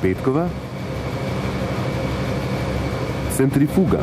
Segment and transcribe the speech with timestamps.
[0.00, 0.46] Petkova,
[3.36, 4.00] centrifuga.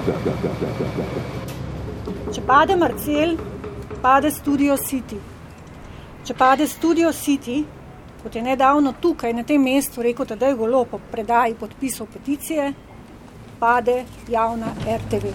[2.34, 3.34] Če pade Marcel,
[4.04, 5.18] pade Studio City.
[6.22, 7.64] Če pade Studio City,
[8.22, 12.70] kot je nedavno tukaj na tem mestu rekel Tadej Golo po predaji podpisov peticije,
[13.58, 15.34] pade javna RTV.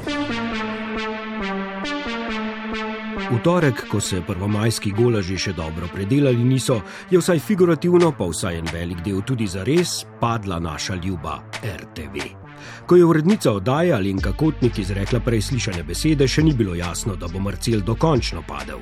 [3.13, 6.81] V torek, ko se prvomajski golaži še dobro predelali niso,
[7.11, 12.42] je vsaj figurativno, pa vsaj en velik del tudi za res, padla naša ljuba RTV.
[12.87, 17.29] Ko je urednica oddaje Alenka Kotnik izrekla prej slišane besede, še ni bilo jasno, da
[17.29, 18.79] bo Marcel dokončno padel.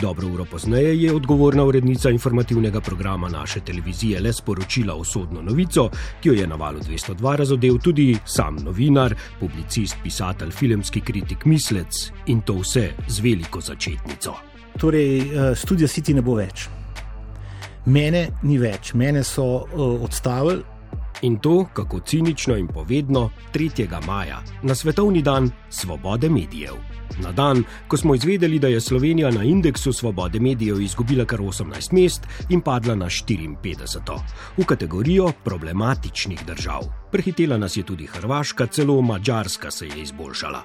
[0.00, 5.88] Dobro uro pozneje je odgovorna urednica informativnega programa naše televizije le sporočila osodno novico,
[6.20, 12.10] ki jo je na valu 202 razodel tudi sam novinar, publicist, pisatelj, filmski kritik, mislec
[12.26, 14.34] in to vse z veliko začetnico.
[14.78, 16.68] Torej, eh, studio City ne bo več.
[17.86, 20.62] Mene ni več, mene so uh, odstavili,
[21.24, 24.06] In to, kako cinično in povedno, 3.
[24.06, 26.74] maja, na svetovni dan svobode medijev.
[27.22, 31.92] Na dan, ko smo izvedeli, da je Slovenija na indeksu svobode medijev izgubila kar 18
[31.92, 34.20] mest in padla na 54.
[34.56, 36.82] v kategorijo problematičnih držav.
[37.12, 40.62] Prehitela nas je tudi Hrvaška, celo Mačarska se je izboljšala.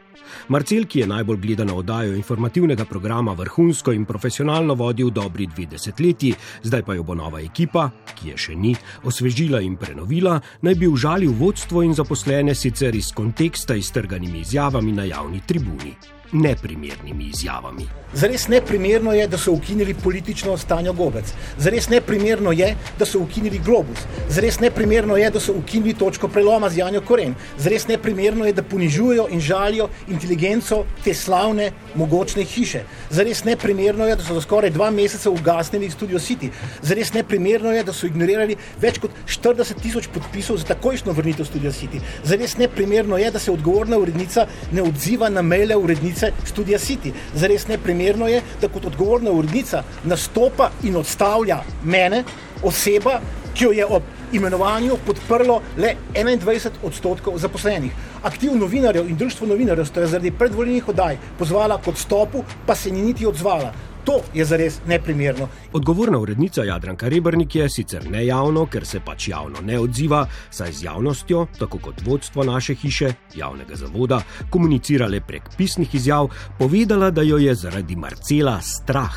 [0.47, 6.33] Marcel, ki je najbolj gledana oddajo informativnega programa, vrhunsko in profesionalno vodil dobri dve desetletji,
[6.63, 10.87] zdaj pa jo bo nova ekipa, ki je še ni, osvežila in prenovila, naj bi
[10.87, 15.95] užalil vodstvo in zaposlene sicer iz konteksta iztrganimi izjavami na javni tribuni
[16.31, 17.87] neprimernimi izjavami.
[18.13, 21.25] Zares neprimerno je, da so ukinili politično stanje gobec.
[21.57, 23.99] Zares neprimerno je, da so ukinili globus.
[24.29, 27.35] Zares neprimerno je, da so ukinili točko preloma z Janjo Koren.
[27.57, 32.81] Zares neprimerno je, da ponižujejo in žalijo inteligenco te slavne, mogočne hiše.
[33.09, 36.49] Zares neprimerno je, da so za skoraj dva meseca ugasnili Studio City.
[36.81, 41.71] Zares neprimerno je, da so ignorirali več kot 40 tisoč podpisov za takojšno vrnitev Studio
[41.71, 42.01] City.
[42.23, 47.13] Zares neprimerno je, da se odgovorna urednica ne odziva na maile urednice urednice Studia City.
[47.33, 52.23] Zares neprimerno je, da kot odgovorna urednica nastopa in odstavlja mene,
[52.63, 53.19] oseba,
[53.53, 54.03] ki jo je ob
[54.33, 57.91] imenovanju podprlo le 21 odstotkov zaposlenih.
[58.23, 63.01] Aktiv novinarjev in društvo novinarjev sta zaradi predvoljenih oddaj pozvala k odstopu, pa se ni
[63.01, 63.73] niti odzvala.
[64.05, 65.47] To je zares neprimerno.
[65.73, 70.83] Odgovorna urednica Jadranka Rebrnik je sicer nejavno, ker se pač javno ne odziva, saj z
[70.83, 77.37] javnostjo, tako kot vodstvo naše hiše, javnega zavoda, komunicirale prek pisnih izjav, povedala, da jo
[77.37, 79.15] je zaradi Marcela strah.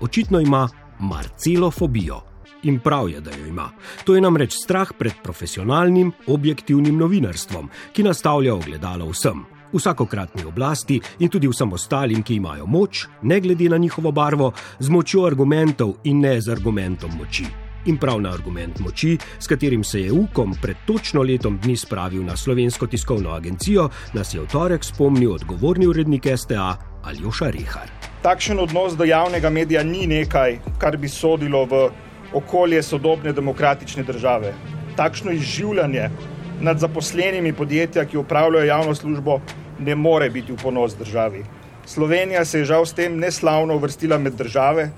[0.00, 2.20] Očitno ima Marcelofobijo.
[2.62, 3.70] In prav je, da jo ima.
[4.04, 11.28] To je namreč strah pred profesionalnim, objektivnim novinarstvom, ki nastavlja ogledalo vsem vsakokratni oblasti in
[11.28, 16.20] tudi vsem ostalim, ki imajo moč, ne glede na njihovo barvo, z močjo argumentov in
[16.20, 17.46] ne z argumentom moči.
[17.86, 22.24] In prav na argument moči, s katerim se je UKOM pred točno letom dni spravil
[22.24, 27.88] na slovensko tiskovno agencijo, nas je v torek spomnil odgovorni urednik STA Aljoša Rehar.
[28.22, 31.88] Takšen odnos do javnega medija ni nekaj, kar bi sodilo v
[32.36, 34.52] okolje sodobne demokratične države.
[34.96, 36.10] Takšno izživljanje
[36.60, 39.40] nad zaposlenimi podjetja, ki upravljajo javno službo,
[39.80, 41.44] ne more biti v ponos državi.
[41.86, 44.90] Slovenija se je žal s tem neslavno uvrstila med države,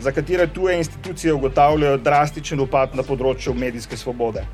[0.00, 4.44] za katere tuje institucije ugotavljajo drastičen upad na področju medijske svobode.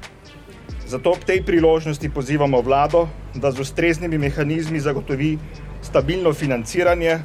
[0.86, 5.36] Zato ob tej priložnosti pozivamo vlado, da z ustreznimi mehanizmi zagotovi
[5.82, 7.18] stabilno financiranje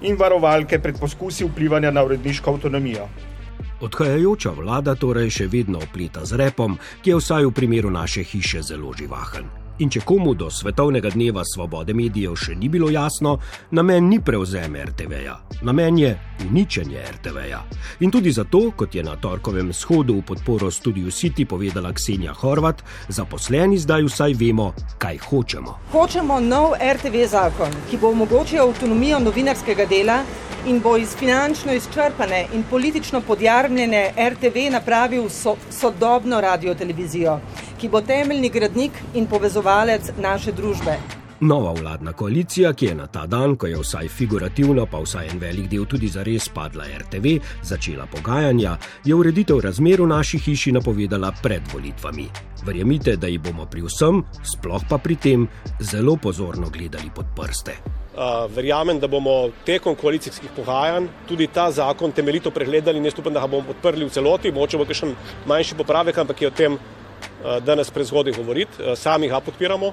[0.00, 3.08] in varovalke pred poskusi vplivanja na uredniško avtonomijo.
[3.80, 8.62] Odhajajoča vlada torej še vedno opleta z repom, ki je vsaj v primeru naše hiše
[8.62, 9.57] zelo živahen.
[9.78, 13.36] In če komu do svetovnega dneva svobode medijev še ni bilo jasno,
[13.70, 16.08] namen ni prevzem RTV-ja, namen je
[16.48, 17.60] uničenje RTV-ja.
[18.02, 22.82] In tudi zato, kot je na torkovem shodu v podporo Studiu City povedala Ksenija Horvat,
[23.08, 25.76] zaposleni zdaj vsaj vemo, kaj hočemo.
[25.94, 30.24] Hočemo nov RTV zakon, ki bo omogočil avtonomijo novinarskega dela
[30.66, 37.38] in bo iz finančno izčrpane in politično podjarmljene RTV napravil so, sodobno radio-televizijo,
[37.78, 40.98] ki bo temeljni gradnik in povezovalec naše družbe.
[41.40, 45.38] Nova vladna koalicija, ki je na ta dan, ko je vsaj figurativno, pa vsaj en
[45.38, 48.72] velik del tudi za res padla RTV, začela pogajanja,
[49.04, 52.26] je ureditev razmer v naši hiši napovedala pred volitvami.
[52.66, 55.46] Verjemite, da jih bomo pri vsem, sploh pa pri tem,
[55.78, 57.78] zelo pozorno gledali pod prste.
[58.18, 63.32] Uh, verjamem, da bomo tekom koalicijskih pogajanj tudi ta zakon temeljito pregledali in jaz upam,
[63.32, 64.50] da ga bomo podprli v celoti.
[64.50, 65.14] Moče bo še
[65.46, 66.78] manjši popravek, ampak je o tem
[67.64, 68.82] danes prezgodaj govoriti.
[68.82, 69.92] Uh, sami ga podpiramo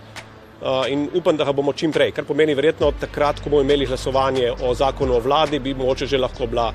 [0.90, 2.14] in upam, da ga bomo čim prej.
[2.16, 6.18] Kar pomeni, verjetno takrat, ko bomo imeli glasovanje o zakonu o vladi, bi mogoče že
[6.18, 6.72] lahko bila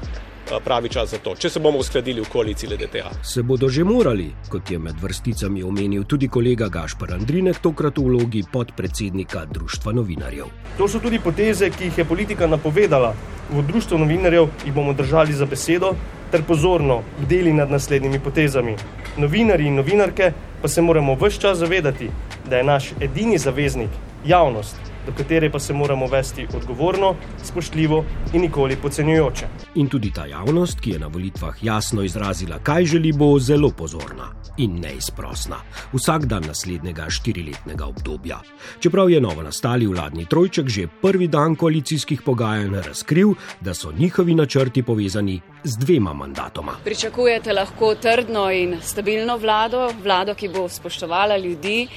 [0.64, 3.10] pravi čas za to, če se bomo uskladili v koaliciji LDTA.
[3.22, 8.06] Se bodo že morali, kot je med vrsticami omenil tudi kolega Gašpar Andrinek, tokrat v
[8.08, 10.50] vlogi podpredsednika Društva novinarjev.
[10.78, 13.14] To so tudi poteze, ki jih je politika napovedala.
[13.50, 15.94] V Društvu novinarjev jih bomo držali za besedo
[16.30, 18.76] ter pozorno bdeli nad naslednjimi potezami.
[19.16, 22.10] Novinari in novinarke pa se moramo vse čas zavedati,
[22.50, 23.90] da je naš edini zaveznik
[24.24, 29.46] javnost do katere pa se moramo vesti odgovorno, spoštljivo in nikoli podcenjujoče.
[29.74, 34.30] In tudi ta javnost, ki je na volitvah jasno izrazila, kaj želi, bo zelo pozorna
[34.58, 35.56] in neizprosna
[35.92, 38.40] vsak dan naslednjega štiriletnega obdobja.
[38.80, 44.34] Čeprav je novo nastali vladni trojček že prvi dan koalicijskih pogajanj razkril, da so njihovi
[44.34, 46.72] načrti povezani z dvema mandatoma.
[46.84, 51.88] Pričakujete lahko trdno in stabilno vlado, vlado, ki bo spoštovala ljudi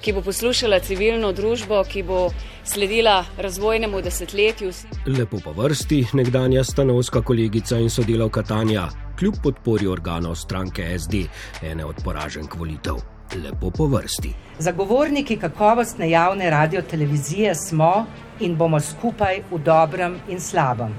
[0.00, 2.30] ki bo poslušala civilno družbo, ki bo
[2.64, 4.72] sledila razvojnemu desetletju.
[5.06, 8.88] Lepo po vrsti, nekdanja stanovska kolegica in sodelavka Tanja,
[9.18, 11.24] kljub podpori organov stranke SD,
[11.62, 13.00] ene od poraženk volitev.
[13.44, 14.34] Lepo po vrsti.
[14.58, 18.06] Zagovorniki kakovostne javne radio-televizije smo
[18.40, 20.94] in bomo skupaj v dobrem in slabem.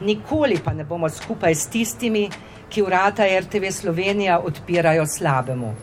[0.00, 2.28] Nikoli pa ne bomo skupaj s tistimi,
[2.68, 5.74] ki vrata RTV Slovenija odpirajo slabemu.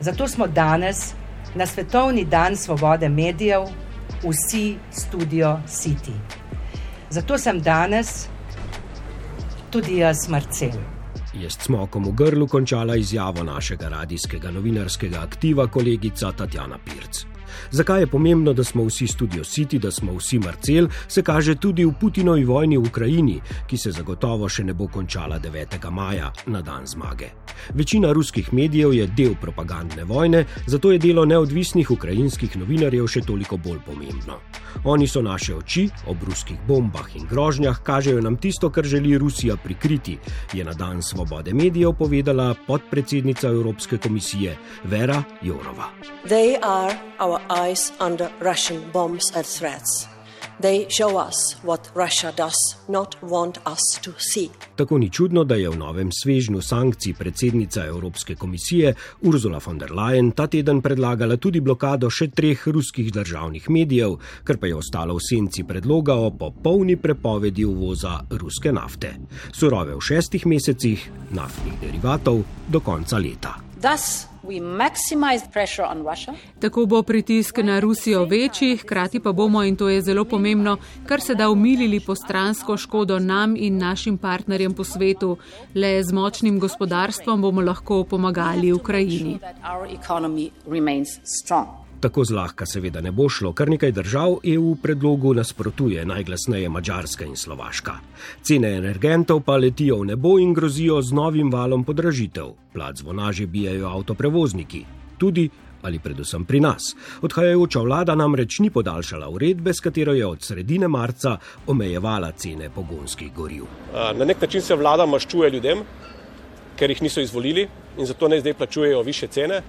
[0.00, 1.12] Zato smo danes
[1.54, 3.62] na Svetovni dan svobode medijev
[4.22, 6.14] vsi studio City.
[7.10, 8.28] Zato sem danes
[9.70, 10.78] tudi jaz Marcel.
[11.34, 17.37] Je s smokom v grlu končala izjavo našega radijskega novinarskega aktiva kolegica Tatjana Pirc.
[17.70, 21.84] Zakaj je pomembno, da smo vsi studio City, da smo vsi Marcel, se kaže tudi
[21.84, 25.90] v Putinovi vojni v Ukrajini, ki se zagotovo še ne bo končala 9.
[25.90, 27.30] maja na dan zmage.
[27.74, 33.56] Večina ruskih medijev je del propagandne vojne, zato je delo neodvisnih ukrajinskih novinarjev še toliko
[33.56, 34.40] bolj pomembno.
[34.84, 39.56] Oni so naše oči ob ruskih bombah in grožnjah, kažejo nam tisto, kar želi Rusija
[39.56, 40.18] prikriti,
[40.52, 45.88] je na dan svobode medijev povedala podpredsednica Evropske komisije Vera Jourova.
[46.24, 50.17] They are our eyes under Russian bombs and threats.
[50.60, 52.58] They show us what Russia does
[52.88, 54.48] not want us to see.
[54.76, 59.92] Tako ni čudno, da je v novem svežnju sankcij predsednica Evropske komisije Ursula von der
[59.92, 65.14] Leyen ta teden predlagala tudi blokado še treh ruskih državnih medijev, kar pa je ostalo
[65.14, 69.14] v senci predloga o popolni prepovedi uvoza ruske nafte.
[69.52, 73.67] Surove v šestih mesecih, naftnih derivatov do konca leta.
[76.60, 80.76] Tako bo pritisk na Rusijo večji, hkrati pa bomo, in to je zelo pomembno,
[81.06, 85.36] kar se da umilili postransko škodo nam in našim partnerjem po svetu.
[85.74, 89.38] Le z močnim gospodarstvom bomo lahko pomagali Ukrajini.
[92.00, 97.36] Tako zlahka seveda ne bo šlo, kar nekaj držav EU predlogu nasprotuje, najglasneje Mačarska in
[97.36, 97.96] Slovaška.
[98.42, 102.52] Cene energentov pa letijo v nebo in grozijo z novim valom podražitev.
[102.72, 104.84] Plat zvona že bijajo avtoprevozniki,
[105.18, 105.48] tudi
[105.82, 106.94] ali predvsem pri nas.
[107.22, 111.36] Odhajajoča vlada namreč ni podaljšala uredbe, s katero je od sredine marca
[111.66, 113.64] omejevala cene pogonskih goriv.
[114.14, 115.82] Na nek način se vlada maščuje ljudem,
[116.78, 117.68] ker jih niso izvolili
[117.98, 119.62] in zato ne zdaj plačujejo više cene.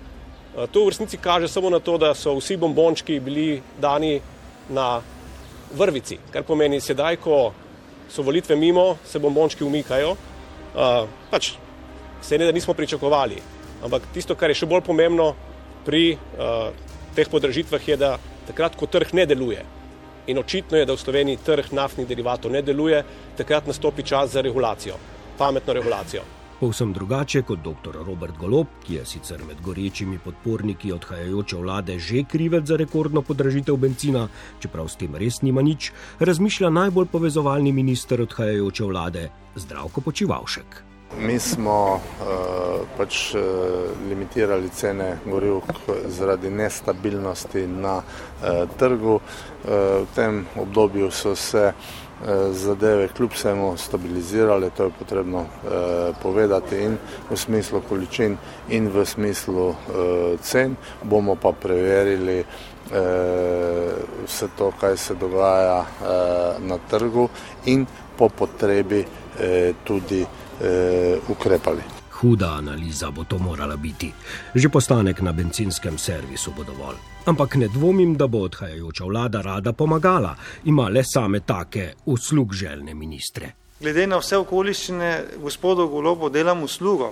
[0.59, 4.19] Eh, to v resnici kaže samo na to, da so vsi bombončki bili dani
[4.69, 5.01] na
[5.71, 7.53] vrvici, kar pomeni sedaj, ko
[8.09, 10.15] so volitve mimo, se bombončki umikajo.
[10.69, 11.53] Uh, pač
[12.21, 13.37] se ne da nismo pričakovali.
[13.83, 15.31] Ampak tisto, kar je še bolj pomembno
[15.85, 16.73] pri uh,
[17.15, 18.17] teh podražitvah, je, da
[18.49, 19.63] takrat, ko trg ne deluje,
[20.27, 23.03] in očitno je, da v Sloveniji trg naftnih derivatov ne deluje,
[23.37, 24.97] takrat nastopi čas za regulacijo,
[25.37, 26.25] pametno regulacijo.
[26.59, 27.93] Povsem drugače kot dr.
[28.05, 33.77] Robert Golob, ki je sicer med gorečimi podporniki odhajajoče vlade že krivec za rekordno podražitev
[33.79, 34.25] benzina,
[34.59, 40.83] čeprav s tem res nima nič, razmišlja najbolj povezovalni minister odhajajoče vlade Zdravko Počivalšek.
[41.19, 43.41] Mi smo uh, pač uh,
[44.09, 45.63] limitirali cene goriv
[46.07, 49.15] zaradi nestabilnosti na uh, trgu.
[49.15, 49.71] Uh,
[50.03, 52.08] v tem obdobju so se uh,
[52.51, 56.97] zadeve kljub vsemu stabilizirale, to je potrebno eh, povedati in
[57.29, 58.37] v smislu količin
[58.69, 60.75] in v smislu eh, cen.
[61.03, 62.45] Bomo pa preverili eh,
[64.25, 67.29] vse to, kaj se dogaja eh, na trgu
[67.65, 67.85] in
[68.17, 69.05] po potrebi
[69.39, 70.25] eh, tudi
[70.61, 71.81] eh, ukrepali.
[72.11, 74.11] Huda analiza bo to morala biti.
[74.55, 76.99] Že postanek na benzinskem servisu bo dovolj.
[77.29, 82.93] Ampak ne dvomim, da bo odhajajoča vlada rada pomagala, ima le same take uslug željne
[82.93, 83.51] ministre.
[83.79, 85.09] Glede na vse okoliščine,
[85.43, 87.11] gospodu Golobo delam uslugo,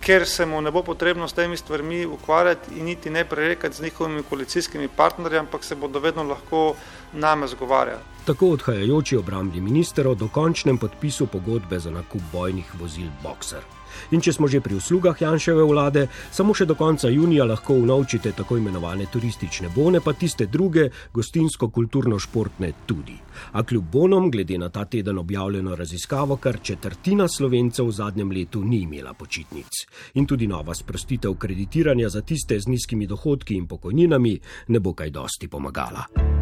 [0.00, 3.82] ker se mu ne bo potrebno s temi stvarmi ukvarjati in niti ne prerekati z
[3.82, 6.74] njihovimi koalicijskimi partnerji, ampak se bodo vedno lahko
[7.12, 8.04] name zgovarjati.
[8.24, 13.62] tako odhajajoči obrambni minister o dokončnem podpisu pogodbe za nakup bojnih vozil Boxer.
[14.10, 18.32] In če smo že pri uslugah Janševe vlade, samo še do konca junija lahko unovčite
[18.32, 23.16] tako imenovane turistične bone, pa tiste druge, gostinsko-kulturno-športne tudi.
[23.52, 28.64] A kljub bonom, glede na ta teden objavljeno raziskavo, kar četrtina slovencev v zadnjem letu
[28.64, 29.86] ni imela počitnic.
[30.14, 35.10] In tudi nova sprostitev kreditiranja za tiste z nizkimi dohodki in pokojninami ne bo kaj
[35.10, 36.41] dosti pomagala.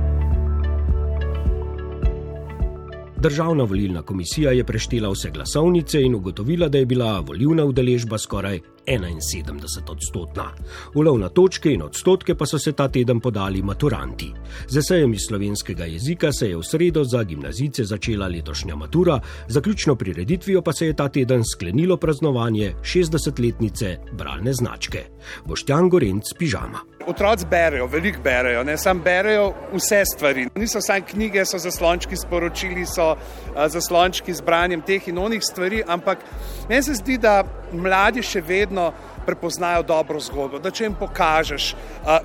[3.23, 8.61] Državna volilna komisija je preštela vse glasovnice in ugotovila, da je bila volilna udeležba skoraj
[8.91, 10.51] 71 odstotna.
[10.95, 14.33] Ulov na točke in odstotke pa so se ta teden podali maturanti.
[14.67, 19.95] Z esejem iz slovenskega jezika se je v sredo za gimnazice začela letošnja matura, zaključno
[19.95, 25.05] prireditvijo pa se je ta teden sklenilo praznovanje 60-letnice bralne značke.
[25.47, 26.81] Boštjan Gorenc pižama.
[27.07, 30.49] Otroci berajo, veliko berajo, ne samo berajo vse stvari.
[30.55, 33.15] Niso samo knjige, so zaslončki sporočili, so
[33.69, 36.19] zaslončki z branjem teh in onih stvari, ampak
[36.69, 38.91] meni se zdi, da mladi še vedno
[39.27, 40.59] prepoznajo dobro zgodbo.
[40.59, 41.75] Da če jim pokažeš,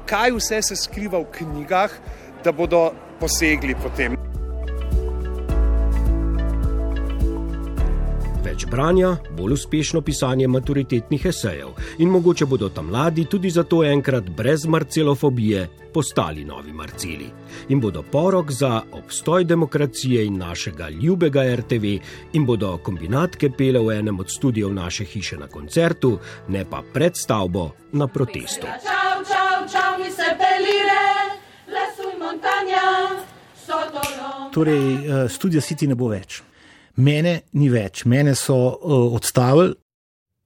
[0.05, 1.99] kaj vse se skriva v knjigah,
[2.43, 4.17] da bodo posegli potem.
[8.45, 11.71] Več branja, bolj uspešno pisanje maturitetnih esejev.
[11.97, 17.31] In mogoče bodo tam mladi tudi zato enkrat brez marcelofobije postali novi marceli.
[17.69, 21.97] In bodo porok za obstoj demokracije in našega ljubega RTV
[22.33, 27.17] in bodo kombinatke pele v enem od studijev naše hiše na koncertu, ne pa pred
[27.17, 28.67] stavbo na protestu.
[28.67, 30.05] Čau, čau, čau,
[34.53, 36.43] Torej, uh, studio City ne bo več
[36.95, 39.75] mene ni več, mene so uh, odstavili.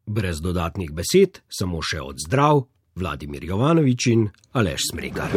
[0.09, 2.63] Brez dodatnih besed, samo še od zdrav,
[2.99, 4.25] Vladimir Jovanovič in
[4.57, 5.29] Aleš Smrekar.